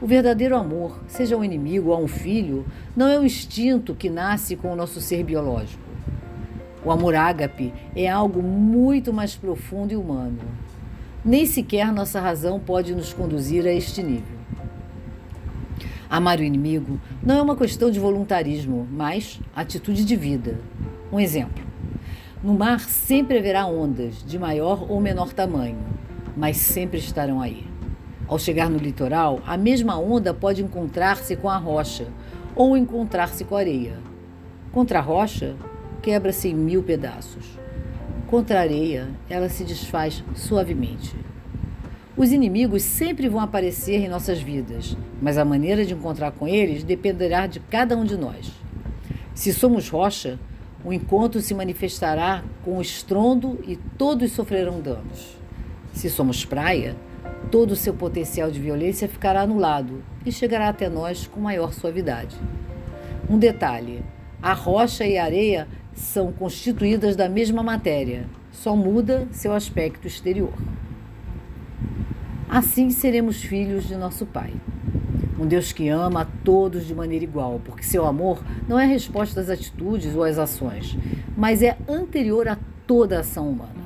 O 0.00 0.06
verdadeiro 0.06 0.56
amor, 0.56 1.00
seja 1.06 1.36
um 1.36 1.44
inimigo 1.44 1.90
ou 1.90 2.02
um 2.02 2.08
filho, 2.08 2.66
não 2.96 3.06
é 3.06 3.18
um 3.18 3.24
instinto 3.24 3.94
que 3.94 4.10
nasce 4.10 4.56
com 4.56 4.72
o 4.72 4.76
nosso 4.76 5.00
ser 5.00 5.22
biológico. 5.22 5.82
O 6.84 6.90
amor 6.90 7.14
ágape 7.14 7.72
é 7.94 8.08
algo 8.08 8.42
muito 8.42 9.12
mais 9.12 9.36
profundo 9.36 9.92
e 9.92 9.96
humano. 9.96 10.38
Nem 11.24 11.44
sequer 11.44 11.92
nossa 11.92 12.18
razão 12.18 12.58
pode 12.58 12.94
nos 12.94 13.12
conduzir 13.12 13.66
a 13.66 13.72
este 13.72 14.02
nível. 14.02 14.40
Amar 16.08 16.40
o 16.40 16.42
inimigo 16.42 16.98
não 17.22 17.36
é 17.36 17.42
uma 17.42 17.54
questão 17.54 17.90
de 17.90 18.00
voluntarismo, 18.00 18.88
mas 18.90 19.38
atitude 19.54 20.04
de 20.04 20.16
vida. 20.16 20.58
Um 21.12 21.20
exemplo: 21.20 21.62
no 22.42 22.54
mar 22.54 22.80
sempre 22.80 23.38
haverá 23.38 23.66
ondas, 23.66 24.24
de 24.24 24.38
maior 24.38 24.90
ou 24.90 24.98
menor 24.98 25.32
tamanho, 25.32 25.78
mas 26.34 26.56
sempre 26.56 26.98
estarão 26.98 27.40
aí. 27.40 27.66
Ao 28.26 28.38
chegar 28.38 28.70
no 28.70 28.78
litoral, 28.78 29.40
a 29.46 29.58
mesma 29.58 29.98
onda 29.98 30.32
pode 30.32 30.62
encontrar-se 30.62 31.36
com 31.36 31.50
a 31.50 31.58
rocha 31.58 32.06
ou 32.56 32.76
encontrar-se 32.76 33.44
com 33.44 33.56
a 33.56 33.58
areia. 33.58 33.98
Contra 34.72 35.00
a 35.00 35.02
rocha, 35.02 35.54
quebra-se 36.00 36.48
em 36.48 36.54
mil 36.54 36.82
pedaços. 36.82 37.44
Contra 38.26 38.58
a 38.58 38.62
areia, 38.62 39.08
ela 39.28 39.48
se 39.48 39.62
desfaz 39.62 40.24
suavemente. 40.34 41.14
Os 42.16 42.32
inimigos 42.32 42.82
sempre 42.82 43.28
vão 43.28 43.40
aparecer 43.40 44.00
em 44.00 44.08
nossas 44.08 44.40
vidas, 44.40 44.96
mas 45.20 45.36
a 45.36 45.44
maneira 45.44 45.84
de 45.84 45.92
encontrar 45.92 46.32
com 46.32 46.48
eles 46.48 46.84
dependerá 46.84 47.46
de 47.46 47.60
cada 47.60 47.96
um 47.96 48.04
de 48.04 48.16
nós. 48.16 48.50
Se 49.34 49.52
somos 49.52 49.88
rocha, 49.88 50.38
o 50.84 50.92
encontro 50.92 51.40
se 51.40 51.54
manifestará 51.54 52.42
com 52.64 52.80
estrondo 52.80 53.58
e 53.66 53.76
todos 53.76 54.32
sofrerão 54.32 54.80
danos. 54.80 55.36
Se 55.92 56.08
somos 56.08 56.44
praia, 56.44 56.96
todo 57.50 57.72
o 57.72 57.76
seu 57.76 57.92
potencial 57.92 58.50
de 58.50 58.60
violência 58.60 59.08
ficará 59.08 59.42
anulado 59.42 60.02
e 60.24 60.32
chegará 60.32 60.68
até 60.68 60.88
nós 60.88 61.26
com 61.26 61.40
maior 61.40 61.72
suavidade. 61.72 62.36
Um 63.28 63.38
detalhe: 63.38 64.02
a 64.42 64.52
rocha 64.52 65.06
e 65.06 65.18
a 65.18 65.24
areia 65.24 65.68
são 65.92 66.32
constituídas 66.32 67.14
da 67.16 67.28
mesma 67.28 67.62
matéria, 67.62 68.26
só 68.50 68.74
muda 68.74 69.28
seu 69.32 69.52
aspecto 69.52 70.06
exterior. 70.06 70.54
Assim 72.48 72.90
seremos 72.90 73.42
filhos 73.42 73.86
de 73.86 73.96
nosso 73.96 74.26
Pai. 74.26 74.52
Um 75.40 75.46
Deus 75.46 75.72
que 75.72 75.88
ama 75.88 76.20
a 76.20 76.26
todos 76.44 76.86
de 76.86 76.94
maneira 76.94 77.24
igual, 77.24 77.62
porque 77.64 77.82
seu 77.82 78.04
amor 78.04 78.42
não 78.68 78.78
é 78.78 78.84
resposta 78.84 79.40
às 79.40 79.48
atitudes 79.48 80.14
ou 80.14 80.22
às 80.22 80.36
ações, 80.36 80.98
mas 81.34 81.62
é 81.62 81.78
anterior 81.88 82.46
a 82.46 82.58
toda 82.86 83.16
a 83.16 83.20
ação 83.20 83.48
humana. 83.48 83.80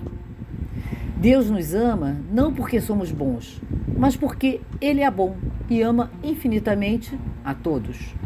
Deus 1.17 1.49
nos 1.49 1.73
ama 1.73 2.17
não 2.33 2.53
porque 2.53 2.81
somos 2.81 3.13
bons, 3.13 3.63
mas 3.97 4.17
porque 4.17 4.63
Ele 4.81 5.01
é 5.01 5.09
bom 5.09 5.37
e 5.71 5.81
ama 5.81 6.11
infinitamente 6.25 7.17
a 7.45 7.55
todos. 7.55 8.17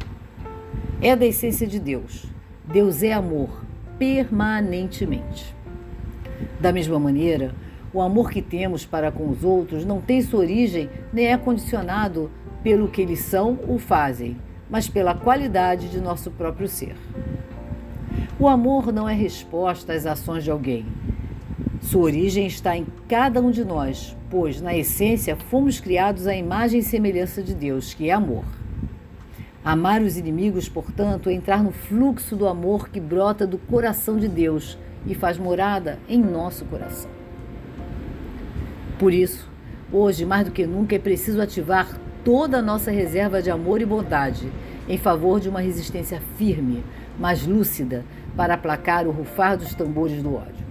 É 1.02 1.14
da 1.14 1.26
essência 1.26 1.66
de 1.66 1.78
Deus. 1.78 2.24
Deus 2.64 3.02
é 3.02 3.12
amor 3.12 3.62
permanentemente. 3.98 5.54
Da 6.58 6.72
mesma 6.72 6.98
maneira, 6.98 7.54
o 7.92 8.00
amor 8.00 8.30
que 8.30 8.40
temos 8.40 8.86
para 8.86 9.12
com 9.12 9.28
os 9.28 9.44
outros 9.44 9.84
não 9.84 10.00
tem 10.00 10.22
sua 10.22 10.40
origem 10.40 10.88
nem 11.12 11.26
é 11.26 11.36
condicionado 11.36 12.30
pelo 12.62 12.88
que 12.88 13.02
eles 13.02 13.20
são 13.20 13.58
ou 13.66 13.78
fazem, 13.78 14.36
mas 14.68 14.88
pela 14.88 15.14
qualidade 15.14 15.88
de 15.88 16.00
nosso 16.00 16.30
próprio 16.30 16.68
ser. 16.68 16.96
O 18.38 18.48
amor 18.48 18.92
não 18.92 19.08
é 19.08 19.14
resposta 19.14 19.92
às 19.92 20.06
ações 20.06 20.44
de 20.44 20.50
alguém, 20.50 20.86
sua 21.80 22.02
origem 22.02 22.46
está 22.46 22.76
em 22.76 22.86
cada 23.08 23.40
um 23.40 23.50
de 23.50 23.64
nós, 23.64 24.16
pois, 24.28 24.60
na 24.60 24.76
essência, 24.76 25.36
fomos 25.36 25.78
criados 25.78 26.26
à 26.26 26.34
imagem 26.34 26.80
e 26.80 26.82
semelhança 26.82 27.42
de 27.42 27.54
Deus, 27.54 27.94
que 27.94 28.10
é 28.10 28.12
amor. 28.12 28.44
Amar 29.64 30.02
os 30.02 30.16
inimigos, 30.16 30.68
portanto, 30.68 31.30
é 31.30 31.32
entrar 31.32 31.62
no 31.62 31.70
fluxo 31.70 32.34
do 32.34 32.46
amor 32.46 32.88
que 32.88 33.00
brota 33.00 33.46
do 33.46 33.58
coração 33.58 34.18
de 34.18 34.28
Deus 34.28 34.76
e 35.06 35.14
faz 35.14 35.38
morada 35.38 35.98
em 36.08 36.20
nosso 36.20 36.64
coração. 36.64 37.10
Por 38.98 39.12
isso, 39.12 39.48
hoje, 39.92 40.26
mais 40.26 40.44
do 40.44 40.50
que 40.50 40.66
nunca, 40.66 40.96
é 40.96 40.98
preciso 40.98 41.40
ativar 41.40 41.98
toda 42.24 42.58
a 42.58 42.62
nossa 42.62 42.90
reserva 42.90 43.42
de 43.42 43.50
amor 43.50 43.80
e 43.80 43.86
bondade 43.86 44.50
em 44.88 44.96
favor 44.96 45.40
de 45.40 45.48
uma 45.48 45.60
resistência 45.60 46.20
firme, 46.36 46.84
mas 47.18 47.46
lúcida, 47.46 48.04
para 48.36 48.54
aplacar 48.54 49.06
o 49.06 49.10
rufar 49.10 49.56
dos 49.56 49.74
tambores 49.74 50.22
do 50.22 50.34
ódio. 50.34 50.66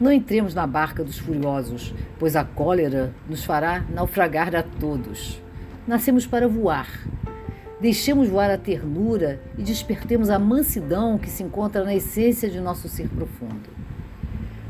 Não 0.00 0.12
entremos 0.12 0.54
na 0.54 0.66
barca 0.66 1.02
dos 1.02 1.18
furiosos, 1.18 1.94
pois 2.18 2.36
a 2.36 2.44
cólera 2.44 3.14
nos 3.28 3.44
fará 3.44 3.84
naufragar 3.88 4.54
a 4.54 4.62
todos. 4.62 5.40
Nascemos 5.86 6.26
para 6.26 6.48
voar. 6.48 6.88
Deixemos 7.80 8.28
voar 8.28 8.50
a 8.50 8.58
ternura 8.58 9.40
e 9.58 9.62
despertemos 9.62 10.30
a 10.30 10.38
mansidão 10.38 11.18
que 11.18 11.28
se 11.28 11.42
encontra 11.42 11.84
na 11.84 11.94
essência 11.94 12.48
de 12.48 12.60
nosso 12.60 12.88
ser 12.88 13.08
profundo. 13.08 13.70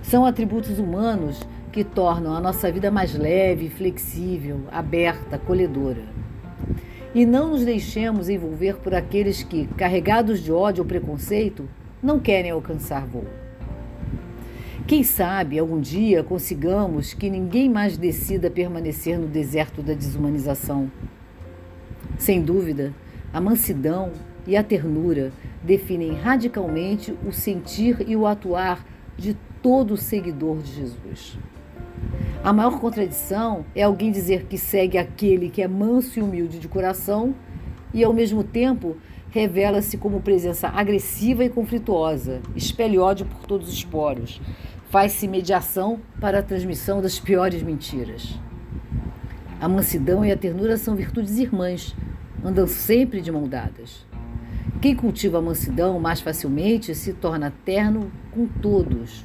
São 0.03 0.27
atributos 0.27 0.79
humanos 0.79 1.41
que 1.75 1.83
tornam 1.83 2.37
a 2.37 2.41
nossa 2.41 2.71
vida 2.71 2.89
mais 2.89 3.17
leve, 3.17 3.69
flexível, 3.69 4.61
aberta, 4.71 5.35
acolhedora. 5.35 6.05
E 7.13 7.27
não 7.27 7.51
nos 7.51 7.65
deixemos 7.65 8.29
envolver 8.29 8.77
por 8.77 8.95
aqueles 8.95 9.43
que, 9.43 9.67
carregados 9.77 10.39
de 10.39 10.53
ódio 10.53 10.85
ou 10.85 10.89
preconceito, 10.89 11.69
não 12.01 12.21
querem 12.21 12.53
alcançar 12.53 13.05
voo. 13.05 13.27
Quem 14.87 15.03
sabe 15.03 15.59
algum 15.59 15.81
dia 15.81 16.23
consigamos 16.23 17.13
que 17.13 17.29
ninguém 17.29 17.69
mais 17.69 17.99
decida 17.99 18.49
permanecer 18.49 19.19
no 19.19 19.27
deserto 19.27 19.83
da 19.83 19.95
desumanização. 19.95 20.89
Sem 22.17 22.41
dúvida, 22.41 22.95
a 23.33 23.41
mansidão 23.41 24.13
e 24.47 24.57
a 24.57 24.63
ternura 24.63 25.33
definem 25.61 26.13
radicalmente 26.13 27.13
o 27.27 27.33
sentir 27.33 27.97
e 28.07 28.15
o 28.15 28.29
atuar 28.29 28.87
de 29.17 29.37
todo 29.61 29.97
seguidor 29.97 30.59
de 30.59 30.73
Jesus. 30.73 31.37
A 32.45 32.53
maior 32.53 32.79
contradição 32.79 33.65
é 33.75 33.83
alguém 33.83 34.13
dizer 34.13 34.45
que 34.45 34.59
segue 34.59 34.99
aquele 34.99 35.49
que 35.49 35.63
é 35.63 35.67
manso 35.67 36.19
e 36.19 36.23
humilde 36.23 36.59
de 36.59 36.69
coração 36.69 37.35
e, 37.95 38.05
ao 38.05 38.13
mesmo 38.13 38.45
tempo, 38.45 38.99
revela-se 39.31 39.97
como 39.97 40.21
presença 40.21 40.69
agressiva 40.69 41.43
e 41.43 41.49
conflituosa, 41.49 42.43
espelha 42.55 43.01
ódio 43.01 43.25
por 43.25 43.47
todos 43.47 43.73
os 43.73 43.83
poros, 43.83 44.43
faz-se 44.91 45.27
mediação 45.27 45.99
para 46.21 46.41
a 46.41 46.43
transmissão 46.43 47.01
das 47.01 47.19
piores 47.19 47.63
mentiras. 47.63 48.39
A 49.59 49.67
mansidão 49.67 50.23
e 50.23 50.31
a 50.31 50.37
ternura 50.37 50.77
são 50.77 50.95
virtudes 50.95 51.39
irmãs, 51.39 51.97
andam 52.45 52.67
sempre 52.67 53.23
de 53.23 53.33
mão 53.33 53.49
dadas. 53.49 54.07
Quem 54.83 54.95
cultiva 54.95 55.39
a 55.39 55.43
mansidão 55.43 55.99
mais 55.99 56.21
facilmente 56.21 56.95
se 56.95 57.15
torna 57.15 57.55
terno 57.65 58.13
com 58.31 58.47
todos. 58.47 59.25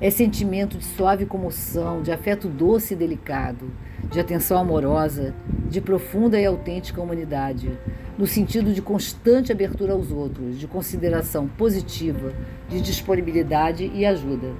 É 0.00 0.08
sentimento 0.08 0.78
de 0.78 0.84
suave 0.84 1.26
comoção, 1.26 2.00
de 2.00 2.10
afeto 2.10 2.48
doce 2.48 2.94
e 2.94 2.96
delicado, 2.96 3.70
de 4.10 4.18
atenção 4.18 4.56
amorosa, 4.56 5.34
de 5.68 5.78
profunda 5.78 6.40
e 6.40 6.46
autêntica 6.46 7.02
humanidade, 7.02 7.78
no 8.16 8.26
sentido 8.26 8.72
de 8.72 8.80
constante 8.80 9.52
abertura 9.52 9.92
aos 9.92 10.10
outros, 10.10 10.58
de 10.58 10.66
consideração 10.66 11.46
positiva, 11.46 12.32
de 12.66 12.80
disponibilidade 12.80 13.90
e 13.94 14.06
ajuda. 14.06 14.54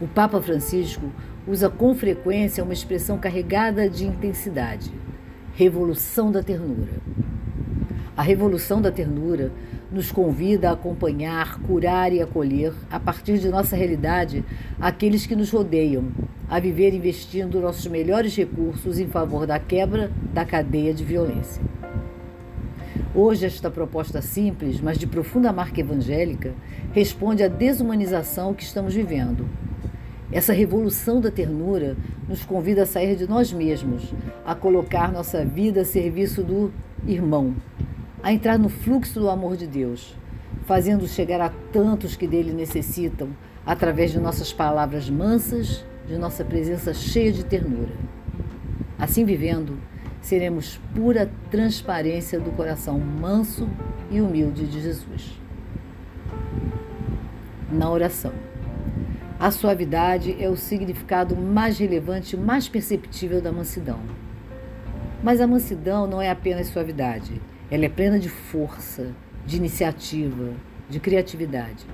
O 0.00 0.08
Papa 0.08 0.40
Francisco 0.40 1.12
usa 1.46 1.68
com 1.68 1.94
frequência 1.94 2.64
uma 2.64 2.72
expressão 2.72 3.18
carregada 3.18 3.90
de 3.90 4.06
intensidade: 4.06 4.90
revolução 5.52 6.32
da 6.32 6.42
ternura. 6.42 6.94
A 8.16 8.22
revolução 8.22 8.80
da 8.80 8.90
ternura 8.90 9.52
nos 9.92 10.12
convida 10.12 10.70
a 10.70 10.72
acompanhar, 10.72 11.58
curar 11.60 12.12
e 12.12 12.22
acolher, 12.22 12.72
a 12.90 13.00
partir 13.00 13.38
de 13.38 13.48
nossa 13.48 13.74
realidade, 13.74 14.44
aqueles 14.80 15.26
que 15.26 15.34
nos 15.34 15.50
rodeiam, 15.50 16.08
a 16.48 16.60
viver 16.60 16.94
investindo 16.94 17.60
nossos 17.60 17.86
melhores 17.86 18.34
recursos 18.36 18.98
em 18.98 19.06
favor 19.06 19.46
da 19.46 19.58
quebra 19.58 20.10
da 20.32 20.44
cadeia 20.44 20.94
de 20.94 21.04
violência. 21.04 21.62
Hoje, 23.12 23.46
esta 23.46 23.68
proposta 23.68 24.22
simples, 24.22 24.80
mas 24.80 24.96
de 24.96 25.06
profunda 25.06 25.52
marca 25.52 25.80
evangélica, 25.80 26.54
responde 26.92 27.42
à 27.42 27.48
desumanização 27.48 28.54
que 28.54 28.62
estamos 28.62 28.94
vivendo. 28.94 29.48
Essa 30.30 30.52
revolução 30.52 31.20
da 31.20 31.28
ternura 31.28 31.96
nos 32.28 32.44
convida 32.44 32.84
a 32.84 32.86
sair 32.86 33.16
de 33.16 33.28
nós 33.28 33.52
mesmos, 33.52 34.14
a 34.46 34.54
colocar 34.54 35.10
nossa 35.10 35.44
vida 35.44 35.80
a 35.80 35.84
serviço 35.84 36.44
do 36.44 36.72
irmão, 37.04 37.56
a 38.22 38.32
entrar 38.32 38.58
no 38.58 38.68
fluxo 38.68 39.18
do 39.18 39.30
amor 39.30 39.56
de 39.56 39.66
Deus, 39.66 40.14
fazendo 40.66 41.06
chegar 41.08 41.40
a 41.40 41.50
tantos 41.72 42.16
que 42.16 42.26
dele 42.26 42.52
necessitam, 42.52 43.28
através 43.64 44.10
de 44.10 44.18
nossas 44.18 44.52
palavras 44.52 45.08
mansas 45.08 45.84
de 46.06 46.16
nossa 46.16 46.44
presença 46.44 46.92
cheia 46.92 47.32
de 47.32 47.44
ternura. 47.44 47.94
Assim 48.98 49.24
vivendo, 49.24 49.78
seremos 50.20 50.80
pura 50.94 51.30
transparência 51.50 52.38
do 52.38 52.50
coração 52.50 52.98
manso 52.98 53.68
e 54.10 54.20
humilde 54.20 54.66
de 54.66 54.80
Jesus. 54.80 55.40
Na 57.70 57.90
oração. 57.90 58.32
A 59.38 59.50
suavidade 59.50 60.36
é 60.38 60.50
o 60.50 60.56
significado 60.56 61.34
mais 61.34 61.78
relevante 61.78 62.36
mais 62.36 62.68
perceptível 62.68 63.40
da 63.40 63.50
mansidão. 63.50 64.00
Mas 65.22 65.40
a 65.40 65.46
mansidão 65.46 66.06
não 66.06 66.20
é 66.20 66.28
apenas 66.28 66.66
suavidade, 66.66 67.40
ela 67.70 67.84
é 67.84 67.88
plena 67.88 68.18
de 68.18 68.28
força, 68.28 69.14
de 69.46 69.56
iniciativa, 69.56 70.52
de 70.88 70.98
criatividade. 70.98 71.86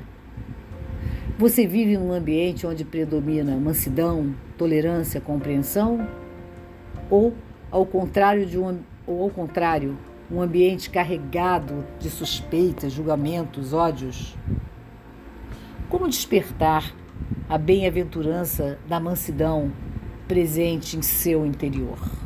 Você 1.39 1.67
vive 1.67 1.99
num 1.99 2.13
ambiente 2.13 2.67
onde 2.67 2.83
predomina 2.83 3.55
mansidão, 3.57 4.35
tolerância, 4.57 5.21
compreensão? 5.21 6.09
Ou 7.11 7.35
ao 7.71 7.85
contrário 7.85 8.47
de 8.47 8.59
um 8.59 8.79
ou 9.07 9.23
ao 9.23 9.31
contrário, 9.31 9.97
um 10.31 10.41
ambiente 10.41 10.91
carregado 10.91 11.85
de 12.01 12.11
suspeitas, 12.11 12.93
julgamentos, 12.93 13.73
ódios? 13.73 14.37
Como 15.89 16.09
despertar 16.09 16.93
a 17.49 17.57
bem-aventurança 17.57 18.79
da 18.89 18.99
mansidão 18.99 19.71
presente 20.27 20.97
em 20.97 21.03
seu 21.03 21.47
interior? 21.47 22.26